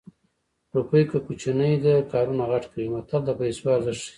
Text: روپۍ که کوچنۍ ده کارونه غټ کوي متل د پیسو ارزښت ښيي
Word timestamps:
روپۍ 0.75 1.03
که 1.11 1.17
کوچنۍ 1.25 1.73
ده 1.83 1.93
کارونه 2.11 2.43
غټ 2.51 2.63
کوي 2.71 2.87
متل 2.93 3.21
د 3.25 3.29
پیسو 3.39 3.65
ارزښت 3.75 4.01
ښيي 4.03 4.09